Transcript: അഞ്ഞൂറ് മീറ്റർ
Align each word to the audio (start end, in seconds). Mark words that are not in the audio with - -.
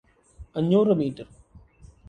അഞ്ഞൂറ് 0.55 0.93
മീറ്റർ 0.93 1.27